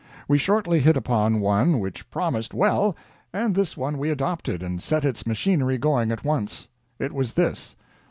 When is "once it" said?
6.25-7.13